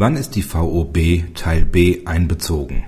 [0.00, 2.84] Wann ist die VOB Teil B einbezogen?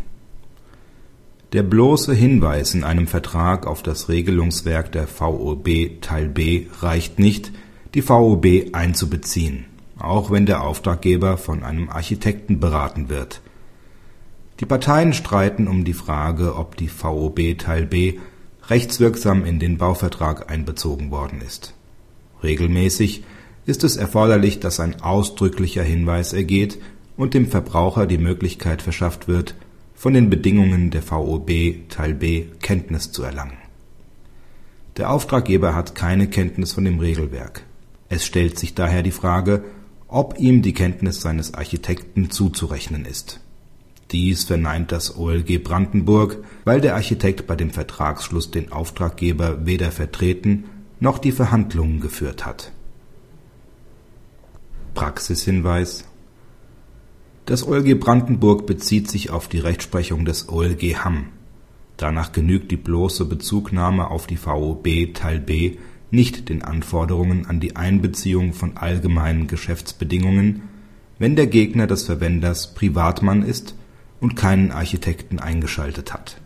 [1.53, 7.53] Der bloße Hinweis in einem Vertrag auf das Regelungswerk der VOB Teil B reicht nicht,
[7.93, 9.67] die VOB einzubeziehen,
[9.99, 13.43] auch wenn der Auftraggeber von einem Architekten beraten wird.
[14.61, 18.21] Die Parteien streiten um die Frage, ob die VOB Teil B
[18.71, 21.75] rechtswirksam in den Bauvertrag einbezogen worden ist.
[22.43, 23.23] Regelmäßig
[23.67, 26.79] ist es erforderlich, dass ein ausdrücklicher Hinweis ergeht
[27.17, 29.55] und dem Verbraucher die Möglichkeit verschafft wird,
[29.95, 33.59] von den Bedingungen der VOB Teil B Kenntnis zu erlangen.
[34.97, 37.65] Der Auftraggeber hat keine Kenntnis von dem Regelwerk.
[38.09, 39.65] Es stellt sich daher die Frage,
[40.09, 43.41] ob ihm die Kenntnis seines Architekten zuzurechnen ist.
[44.11, 50.65] Dies verneint das OLG Brandenburg, weil der Architekt bei dem Vertragsschluss den Auftraggeber weder vertreten
[51.01, 52.73] noch die Verhandlungen geführt hat.
[54.95, 56.05] Praxishinweis
[57.45, 61.27] Das OLG Brandenburg bezieht sich auf die Rechtsprechung des OLG Hamm.
[61.97, 65.77] Danach genügt die bloße Bezugnahme auf die VOB Teil B
[66.13, 70.63] nicht den Anforderungen an die Einbeziehung von allgemeinen Geschäftsbedingungen,
[71.19, 73.75] wenn der Gegner des Verwenders Privatmann ist
[74.21, 76.41] und keinen Architekten eingeschaltet hat.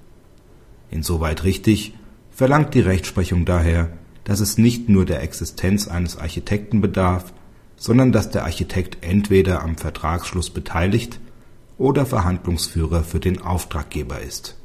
[0.90, 1.94] Insoweit richtig,
[2.30, 3.90] verlangt die Rechtsprechung daher,
[4.24, 7.34] dass es nicht nur der Existenz eines Architekten bedarf,
[7.76, 11.20] sondern dass der Architekt entweder am Vertragsschluss beteiligt
[11.78, 14.56] oder Verhandlungsführer für den Auftraggeber ist